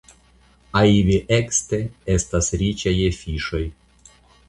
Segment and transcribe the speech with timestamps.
[0.81, 1.81] Aiviekste
[2.17, 3.65] estas riĉa je fiŝoj.